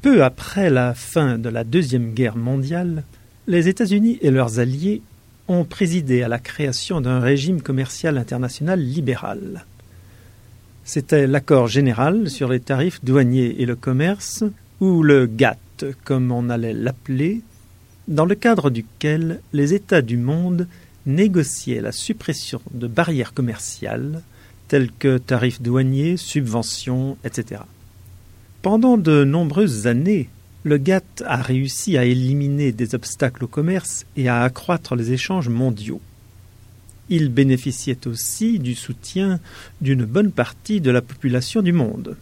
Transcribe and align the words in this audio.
Peu 0.00 0.22
après 0.22 0.70
la 0.70 0.94
fin 0.94 1.38
de 1.38 1.48
la 1.48 1.64
Deuxième 1.64 2.14
Guerre 2.14 2.36
mondiale, 2.36 3.02
les 3.48 3.66
États-Unis 3.66 4.16
et 4.20 4.30
leurs 4.30 4.60
alliés 4.60 5.02
ont 5.48 5.64
présidé 5.64 6.22
à 6.22 6.28
la 6.28 6.38
création 6.38 7.00
d'un 7.00 7.18
régime 7.18 7.60
commercial 7.62 8.16
international 8.16 8.78
libéral. 8.78 9.66
C'était 10.84 11.26
l'accord 11.26 11.66
général 11.66 12.30
sur 12.30 12.48
les 12.48 12.60
tarifs 12.60 13.02
douaniers 13.02 13.60
et 13.60 13.66
le 13.66 13.74
commerce, 13.74 14.44
ou 14.80 15.02
le 15.02 15.26
GATT 15.26 15.86
comme 16.04 16.30
on 16.30 16.48
allait 16.48 16.74
l'appeler, 16.74 17.40
dans 18.06 18.24
le 18.24 18.36
cadre 18.36 18.70
duquel 18.70 19.40
les 19.52 19.74
États 19.74 20.00
du 20.00 20.16
monde 20.16 20.68
négociaient 21.06 21.80
la 21.80 21.90
suppression 21.90 22.60
de 22.70 22.86
barrières 22.86 23.34
commerciales 23.34 24.22
telles 24.68 24.92
que 24.92 25.18
tarifs 25.18 25.60
douaniers, 25.60 26.16
subventions, 26.16 27.16
etc. 27.24 27.62
Pendant 28.60 28.98
de 28.98 29.22
nombreuses 29.22 29.86
années, 29.86 30.28
le 30.64 30.78
GATT 30.78 31.22
a 31.24 31.36
réussi 31.36 31.96
à 31.96 32.04
éliminer 32.04 32.72
des 32.72 32.96
obstacles 32.96 33.44
au 33.44 33.46
commerce 33.46 34.04
et 34.16 34.28
à 34.28 34.42
accroître 34.42 34.96
les 34.96 35.12
échanges 35.12 35.48
mondiaux. 35.48 36.00
Il 37.08 37.28
bénéficiait 37.28 38.08
aussi 38.08 38.58
du 38.58 38.74
soutien 38.74 39.38
d'une 39.80 40.04
bonne 40.04 40.32
partie 40.32 40.80
de 40.80 40.90
la 40.90 41.02
population 41.02 41.62
du 41.62 41.72
monde. 41.72 42.16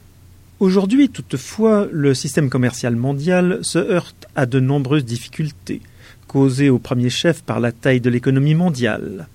Aujourd'hui, 0.61 1.09
toutefois, 1.09 1.89
le 1.91 2.13
système 2.13 2.51
commercial 2.51 2.97
mondial 2.97 3.61
se 3.63 3.79
heurte 3.79 4.27
à 4.37 4.45
de 4.45 4.61
nombreuses 4.61 5.07
difficultés, 5.07 5.81
causées 6.29 6.69
au 6.69 6.79
premier 6.79 7.09
chef 7.09 7.43
par 7.43 7.61
la 7.61 7.73
taille 7.73 8.03
de 8.03 8.11
l'économie 8.11 8.55
mondiale 8.55 9.27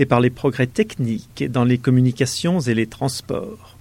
et 0.00 0.06
par 0.06 0.18
les 0.18 0.30
progrès 0.30 0.66
techniques 0.66 1.44
dans 1.48 1.64
les 1.64 1.78
communications 1.78 2.58
et 2.58 2.74
les 2.74 2.88
transports. 2.88 3.77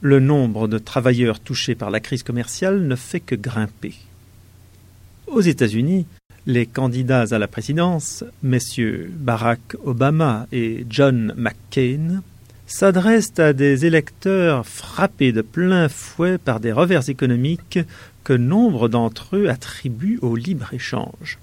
Le 0.00 0.20
nombre 0.20 0.68
de 0.68 0.78
travailleurs 0.78 1.40
touchés 1.40 1.74
par 1.74 1.90
la 1.90 1.98
crise 1.98 2.22
commerciale 2.22 2.86
ne 2.86 2.94
fait 2.94 3.18
que 3.18 3.34
grimper. 3.34 3.94
Aux 5.26 5.40
États-Unis, 5.40 6.06
les 6.46 6.66
candidats 6.66 7.26
à 7.32 7.38
la 7.38 7.48
présidence, 7.48 8.22
messieurs 8.44 9.10
Barack 9.12 9.76
Obama 9.84 10.46
et 10.52 10.86
John 10.88 11.34
McCain, 11.36 12.22
s'adressent 12.68 13.38
à 13.38 13.52
des 13.52 13.86
électeurs 13.86 14.64
frappés 14.66 15.32
de 15.32 15.42
plein 15.42 15.88
fouet 15.88 16.38
par 16.38 16.60
des 16.60 16.70
revers 16.70 17.08
économiques 17.08 17.80
que 18.22 18.34
nombre 18.34 18.88
d'entre 18.88 19.36
eux 19.36 19.48
attribuent 19.48 20.20
au 20.22 20.36
libre-échange. 20.36 21.38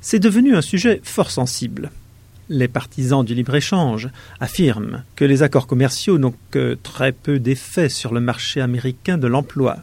C'est 0.00 0.20
devenu 0.20 0.56
un 0.56 0.62
sujet 0.62 1.02
fort 1.04 1.30
sensible. 1.30 1.90
Les 2.50 2.68
partisans 2.68 3.24
du 3.24 3.34
libre-échange 3.34 4.08
affirment 4.40 5.04
que 5.16 5.24
les 5.24 5.42
accords 5.42 5.66
commerciaux 5.66 6.16
n'ont 6.16 6.34
que 6.50 6.78
très 6.82 7.12
peu 7.12 7.38
d'effet 7.38 7.90
sur 7.90 8.14
le 8.14 8.20
marché 8.20 8.60
américain 8.60 9.18
de 9.18 9.26
l'emploi. 9.26 9.78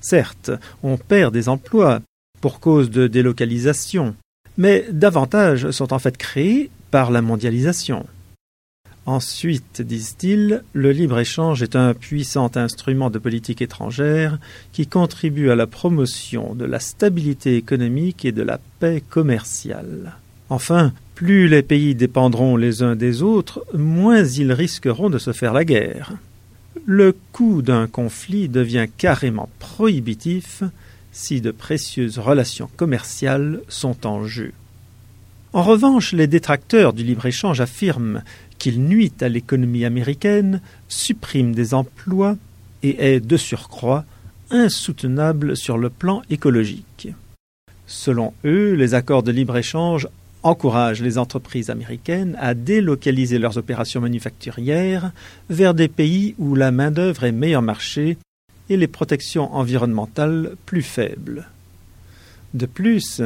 Certes, 0.00 0.50
on 0.82 0.98
perd 0.98 1.32
des 1.32 1.48
emplois, 1.48 2.00
pour 2.42 2.60
cause 2.60 2.90
de 2.90 3.06
délocalisation, 3.06 4.14
mais 4.58 4.84
davantage 4.92 5.70
sont 5.70 5.94
en 5.94 5.98
fait 5.98 6.18
créés 6.18 6.70
par 6.90 7.10
la 7.10 7.22
mondialisation. 7.22 8.04
Ensuite, 9.06 9.80
disent-ils, 9.80 10.62
le 10.74 10.92
libre-échange 10.92 11.62
est 11.62 11.76
un 11.76 11.94
puissant 11.94 12.50
instrument 12.54 13.08
de 13.10 13.18
politique 13.18 13.62
étrangère 13.62 14.38
qui 14.72 14.86
contribue 14.86 15.50
à 15.50 15.56
la 15.56 15.66
promotion 15.66 16.54
de 16.54 16.66
la 16.66 16.80
stabilité 16.80 17.56
économique 17.56 18.24
et 18.26 18.32
de 18.32 18.42
la 18.42 18.58
paix 18.78 19.02
commerciale. 19.08 20.16
Enfin, 20.50 20.92
plus 21.14 21.48
les 21.48 21.62
pays 21.62 21.94
dépendront 21.94 22.56
les 22.56 22.82
uns 22.82 22.96
des 22.96 23.22
autres, 23.22 23.64
moins 23.72 24.24
ils 24.24 24.52
risqueront 24.52 25.10
de 25.10 25.18
se 25.18 25.32
faire 25.32 25.52
la 25.52 25.64
guerre. 25.64 26.12
Le 26.86 27.16
coût 27.32 27.62
d'un 27.62 27.86
conflit 27.86 28.48
devient 28.48 28.86
carrément 28.96 29.48
prohibitif 29.58 30.62
si 31.12 31.40
de 31.40 31.50
précieuses 31.50 32.18
relations 32.18 32.68
commerciales 32.76 33.60
sont 33.68 34.06
en 34.06 34.24
jeu. 34.24 34.52
En 35.52 35.62
revanche, 35.62 36.12
les 36.12 36.26
détracteurs 36.26 36.92
du 36.92 37.04
libre-échange 37.04 37.60
affirment 37.60 38.22
qu'il 38.58 38.80
nuit 38.80 39.12
à 39.20 39.28
l'économie 39.28 39.84
américaine, 39.84 40.60
supprime 40.88 41.54
des 41.54 41.74
emplois 41.74 42.36
et 42.82 43.14
est, 43.14 43.20
de 43.20 43.36
surcroît, 43.36 44.04
insoutenable 44.50 45.56
sur 45.56 45.78
le 45.78 45.90
plan 45.90 46.22
écologique. 46.28 47.08
Selon 47.86 48.34
eux, 48.44 48.74
les 48.74 48.94
accords 48.94 49.22
de 49.22 49.30
libre-échange 49.30 50.08
encouragent 50.44 51.02
les 51.02 51.18
entreprises 51.18 51.70
américaines 51.70 52.36
à 52.38 52.54
délocaliser 52.54 53.38
leurs 53.38 53.58
opérations 53.58 54.00
manufacturières 54.00 55.10
vers 55.50 55.74
des 55.74 55.88
pays 55.88 56.34
où 56.38 56.54
la 56.54 56.70
main-d'œuvre 56.70 57.24
est 57.24 57.32
meilleur 57.32 57.62
marché 57.62 58.18
et 58.68 58.76
les 58.76 58.86
protections 58.86 59.52
environnementales 59.54 60.52
plus 60.66 60.82
faibles. 60.82 61.48
De 62.52 62.66
plus, 62.66 63.22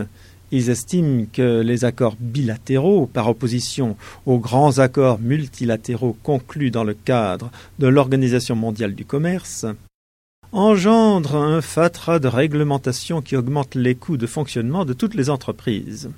ils 0.50 0.70
estiment 0.70 1.26
que 1.30 1.60
les 1.60 1.84
accords 1.84 2.16
bilatéraux, 2.18 3.06
par 3.06 3.28
opposition 3.28 3.96
aux 4.24 4.38
grands 4.38 4.78
accords 4.78 5.18
multilatéraux 5.18 6.16
conclus 6.22 6.70
dans 6.70 6.84
le 6.84 6.94
cadre 6.94 7.50
de 7.78 7.86
l'Organisation 7.86 8.56
mondiale 8.56 8.94
du 8.94 9.04
commerce, 9.04 9.66
engendrent 10.52 11.36
un 11.36 11.60
fatras 11.60 12.20
de 12.20 12.28
réglementation 12.28 13.20
qui 13.20 13.36
augmente 13.36 13.74
les 13.74 13.94
coûts 13.94 14.16
de 14.16 14.26
fonctionnement 14.26 14.86
de 14.86 14.94
toutes 14.94 15.14
les 15.14 15.28
entreprises. 15.28 16.08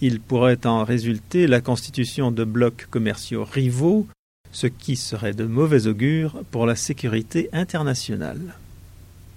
Il 0.00 0.20
pourrait 0.20 0.66
en 0.66 0.84
résulter 0.84 1.46
la 1.46 1.60
constitution 1.60 2.30
de 2.30 2.44
blocs 2.44 2.86
commerciaux 2.90 3.44
rivaux 3.44 4.06
ce 4.52 4.66
qui 4.66 4.96
serait 4.96 5.34
de 5.34 5.44
mauvais 5.44 5.86
augure 5.86 6.42
pour 6.50 6.66
la 6.66 6.76
sécurité 6.76 7.48
internationale. 7.52 8.40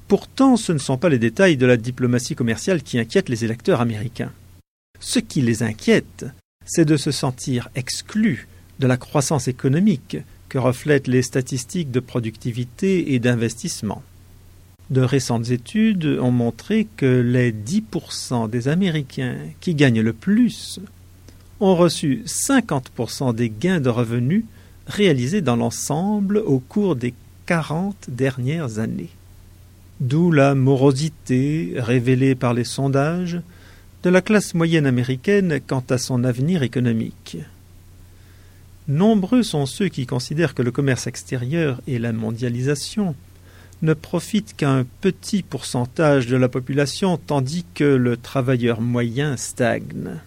Pourtant, 0.08 0.58
ce 0.58 0.72
ne 0.72 0.78
sont 0.78 0.98
pas 0.98 1.10
les 1.10 1.20
détails 1.20 1.58
de 1.58 1.66
la 1.66 1.78
diplomatie 1.78 2.36
commerciale 2.36 2.84
qui 2.84 3.00
inquiètent 3.00 3.30
les 3.30 3.46
électeurs 3.46 3.82
américains. 3.82 4.32
Ce 5.00 5.20
qui 5.20 5.42
les 5.42 5.64
inquiète, 5.64 6.26
c'est 6.66 6.86
de 6.86 6.98
se 6.98 7.12
sentir 7.12 7.70
exclus 7.76 8.48
de 8.80 8.88
la 8.88 8.98
croissance 8.98 9.48
économique 9.48 10.18
que 10.50 10.58
reflètent 10.58 11.08
les 11.08 11.22
statistiques 11.22 11.92
de 11.92 12.00
productivité 12.00 13.14
et 13.14 13.20
d'investissement. 13.20 14.04
De 14.92 15.02
récentes 15.02 15.50
études 15.50 16.20
ont 16.22 16.32
montré 16.32 16.86
que 16.98 17.22
les 17.22 17.52
10% 17.52 18.50
des 18.50 18.68
Américains 18.68 19.38
qui 19.62 19.74
gagnent 19.74 20.02
le 20.02 20.14
plus 20.14 20.80
ont 21.62 21.76
reçu 21.76 22.24
50% 22.26 23.34
des 23.34 23.50
gains 23.50 23.80
de 23.80 23.90
revenus 23.90 24.44
réalisé 24.88 25.42
dans 25.42 25.56
l'ensemble 25.56 26.38
au 26.40 26.60
cours 26.60 26.96
des 26.96 27.14
quarante 27.46 28.10
dernières 28.10 28.80
années. 28.80 29.10
D'où 30.00 30.32
la 30.32 30.56
morosité 30.56 31.74
révélée 31.78 32.36
par 32.36 32.54
les 32.54 32.64
sondages 32.64 33.42
de 34.04 34.10
la 34.10 34.22
classe 34.22 34.54
moyenne 34.54 34.86
américaine 34.86 35.60
quant 35.66 35.84
à 35.90 35.98
son 35.98 36.24
avenir 36.24 36.64
économique. 36.64 37.38
Nombreux 38.88 39.44
sont 39.44 39.66
ceux 39.66 39.90
qui 39.90 40.06
considèrent 40.06 40.56
que 40.56 40.64
le 40.64 40.72
commerce 40.72 41.08
extérieur 41.08 41.82
et 41.88 42.00
la 42.00 42.12
mondialisation 42.14 43.16
ne 43.82 43.94
profitent 43.94 44.56
qu'à 44.56 44.72
un 44.72 44.86
petit 45.02 45.44
pourcentage 45.44 46.28
de 46.28 46.38
la 46.38 46.50
population 46.50 47.18
tandis 47.18 47.66
que 47.74 47.84
le 47.84 48.18
travailleur 48.18 48.82
moyen 48.82 49.38
stagne. 49.38 50.20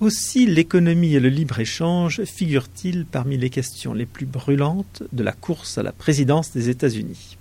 Aussi 0.00 0.46
l'économie 0.46 1.14
et 1.14 1.20
le 1.20 1.28
libre-échange 1.28 2.24
figurent-ils 2.24 3.06
parmi 3.06 3.36
les 3.36 3.50
questions 3.50 3.94
les 3.94 4.06
plus 4.06 4.26
brûlantes 4.26 5.02
de 5.12 5.22
la 5.22 5.32
course 5.32 5.78
à 5.78 5.82
la 5.82 5.92
présidence 5.92 6.52
des 6.52 6.68
États-Unis. 6.68 7.36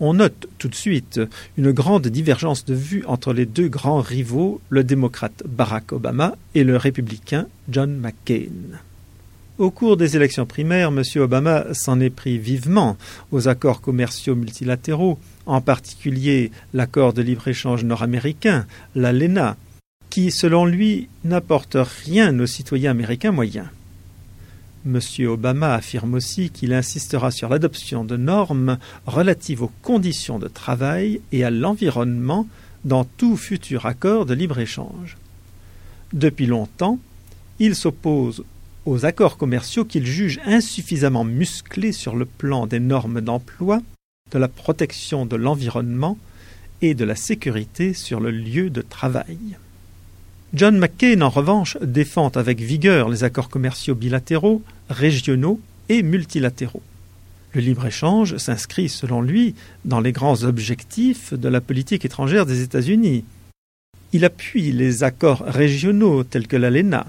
On 0.00 0.14
note 0.14 0.48
tout 0.58 0.68
de 0.68 0.74
suite 0.74 1.20
une 1.56 1.72
grande 1.72 2.06
divergence 2.08 2.64
de 2.64 2.74
vues 2.74 3.04
entre 3.06 3.32
les 3.32 3.46
deux 3.46 3.68
grands 3.68 4.00
rivaux, 4.00 4.60
le 4.68 4.82
démocrate 4.82 5.42
Barack 5.46 5.92
Obama 5.92 6.36
et 6.54 6.64
le 6.64 6.76
républicain 6.76 7.46
John 7.68 7.96
McCain. 7.96 8.78
Au 9.60 9.70
cours 9.70 9.98
des 9.98 10.16
élections 10.16 10.46
primaires, 10.46 10.88
M. 10.88 11.02
Obama 11.16 11.66
s'en 11.74 12.00
est 12.00 12.08
pris 12.08 12.38
vivement 12.38 12.96
aux 13.30 13.46
accords 13.46 13.82
commerciaux 13.82 14.34
multilatéraux, 14.34 15.18
en 15.44 15.60
particulier 15.60 16.50
l'accord 16.72 17.12
de 17.12 17.20
libre-échange 17.20 17.84
nord-américain, 17.84 18.64
l'ALENA, 18.94 19.58
qui, 20.08 20.30
selon 20.30 20.64
lui, 20.64 21.08
n'apporte 21.24 21.76
rien 22.06 22.40
aux 22.40 22.46
citoyens 22.46 22.92
américains 22.92 23.32
moyens. 23.32 23.66
M. 24.86 24.98
Obama 25.26 25.74
affirme 25.74 26.14
aussi 26.14 26.48
qu'il 26.48 26.72
insistera 26.72 27.30
sur 27.30 27.50
l'adoption 27.50 28.02
de 28.02 28.16
normes 28.16 28.78
relatives 29.04 29.62
aux 29.62 29.72
conditions 29.82 30.38
de 30.38 30.48
travail 30.48 31.20
et 31.32 31.44
à 31.44 31.50
l'environnement 31.50 32.48
dans 32.86 33.04
tout 33.04 33.36
futur 33.36 33.84
accord 33.84 34.24
de 34.24 34.32
libre-échange. 34.32 35.18
Depuis 36.14 36.46
longtemps, 36.46 36.98
il 37.58 37.74
s'oppose 37.74 38.42
aux 38.86 39.04
accords 39.04 39.36
commerciaux 39.36 39.84
qu'il 39.84 40.06
juge 40.06 40.40
insuffisamment 40.44 41.24
musclés 41.24 41.92
sur 41.92 42.16
le 42.16 42.24
plan 42.24 42.66
des 42.66 42.80
normes 42.80 43.20
d'emploi, 43.20 43.80
de 44.32 44.38
la 44.38 44.48
protection 44.48 45.26
de 45.26 45.36
l'environnement 45.36 46.18
et 46.82 46.94
de 46.94 47.04
la 47.04 47.16
sécurité 47.16 47.92
sur 47.94 48.20
le 48.20 48.30
lieu 48.30 48.70
de 48.70 48.82
travail. 48.82 49.38
John 50.52 50.78
McCain, 50.78 51.20
en 51.20 51.28
revanche, 51.28 51.76
défend 51.80 52.28
avec 52.30 52.60
vigueur 52.60 53.08
les 53.08 53.22
accords 53.22 53.50
commerciaux 53.50 53.94
bilatéraux, 53.94 54.62
régionaux 54.88 55.60
et 55.88 56.02
multilatéraux. 56.02 56.82
Le 57.52 57.60
libre-échange 57.60 58.36
s'inscrit, 58.36 58.88
selon 58.88 59.22
lui, 59.22 59.54
dans 59.84 60.00
les 60.00 60.12
grands 60.12 60.42
objectifs 60.44 61.34
de 61.34 61.48
la 61.48 61.60
politique 61.60 62.04
étrangère 62.04 62.46
des 62.46 62.62
États-Unis. 62.62 63.24
Il 64.12 64.24
appuie 64.24 64.72
les 64.72 65.04
accords 65.04 65.44
régionaux 65.46 66.24
tels 66.24 66.48
que 66.48 66.56
l'ALENA. 66.56 67.06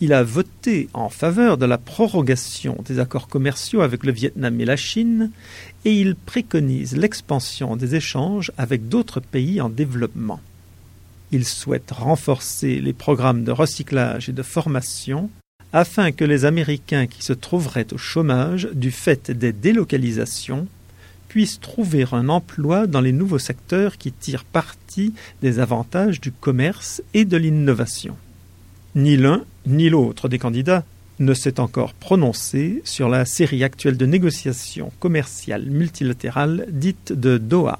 Il 0.00 0.12
a 0.12 0.22
voté 0.22 0.90
en 0.92 1.08
faveur 1.08 1.56
de 1.56 1.64
la 1.64 1.78
prorogation 1.78 2.76
des 2.84 2.98
accords 2.98 3.28
commerciaux 3.28 3.80
avec 3.80 4.04
le 4.04 4.12
Vietnam 4.12 4.60
et 4.60 4.66
la 4.66 4.76
Chine 4.76 5.30
et 5.86 5.92
il 5.92 6.16
préconise 6.16 6.94
l'expansion 6.94 7.76
des 7.76 7.94
échanges 7.94 8.52
avec 8.58 8.88
d'autres 8.88 9.20
pays 9.20 9.58
en 9.58 9.70
développement. 9.70 10.40
Il 11.32 11.46
souhaite 11.46 11.90
renforcer 11.92 12.80
les 12.80 12.92
programmes 12.92 13.42
de 13.42 13.52
recyclage 13.52 14.28
et 14.28 14.32
de 14.32 14.42
formation 14.42 15.30
afin 15.72 16.12
que 16.12 16.24
les 16.24 16.44
Américains 16.44 17.06
qui 17.06 17.24
se 17.24 17.32
trouveraient 17.32 17.92
au 17.94 17.98
chômage 17.98 18.68
du 18.74 18.90
fait 18.90 19.30
des 19.30 19.54
délocalisations 19.54 20.68
puissent 21.28 21.58
trouver 21.58 22.04
un 22.12 22.28
emploi 22.28 22.86
dans 22.86 23.00
les 23.00 23.12
nouveaux 23.12 23.38
secteurs 23.38 23.96
qui 23.96 24.12
tirent 24.12 24.44
parti 24.44 25.14
des 25.40 25.58
avantages 25.58 26.20
du 26.20 26.32
commerce 26.32 27.02
et 27.14 27.24
de 27.24 27.36
l'innovation. 27.38 28.16
Ni 28.96 29.18
l'un 29.18 29.44
ni 29.66 29.90
l'autre 29.90 30.26
des 30.26 30.38
candidats 30.38 30.82
ne 31.18 31.34
s'est 31.34 31.60
encore 31.60 31.92
prononcé 31.92 32.80
sur 32.84 33.10
la 33.10 33.26
série 33.26 33.62
actuelle 33.62 33.98
de 33.98 34.06
négociations 34.06 34.90
commerciales 35.00 35.66
multilatérales 35.66 36.66
dites 36.70 37.12
de 37.12 37.36
Doha. 37.36 37.78